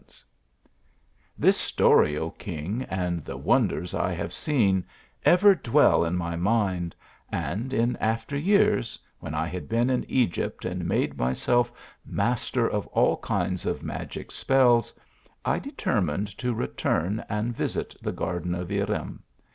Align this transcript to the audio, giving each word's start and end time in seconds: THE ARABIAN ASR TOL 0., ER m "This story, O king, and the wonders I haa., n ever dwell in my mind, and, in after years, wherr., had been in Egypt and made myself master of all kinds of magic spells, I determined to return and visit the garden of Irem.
THE 0.01 0.05
ARABIAN 0.05 0.17
ASR 0.17 0.17
TOL 0.17 0.23
0., 0.23 0.23
ER 0.33 1.29
m 1.29 1.31
"This 1.37 1.57
story, 1.59 2.17
O 2.17 2.29
king, 2.31 2.83
and 2.89 3.23
the 3.23 3.37
wonders 3.37 3.93
I 3.93 4.15
haa., 4.15 4.29
n 4.51 4.83
ever 5.23 5.53
dwell 5.53 6.05
in 6.05 6.15
my 6.15 6.35
mind, 6.35 6.95
and, 7.31 7.71
in 7.71 7.95
after 7.97 8.35
years, 8.35 8.97
wherr., 9.21 9.47
had 9.47 9.69
been 9.69 9.91
in 9.91 10.03
Egypt 10.09 10.65
and 10.65 10.87
made 10.87 11.19
myself 11.19 11.71
master 12.03 12.67
of 12.67 12.87
all 12.87 13.17
kinds 13.17 13.67
of 13.67 13.83
magic 13.83 14.31
spells, 14.31 14.91
I 15.45 15.59
determined 15.59 16.35
to 16.39 16.51
return 16.51 17.23
and 17.29 17.55
visit 17.55 17.95
the 18.01 18.11
garden 18.11 18.55
of 18.55 18.69
Irem. 18.71 19.19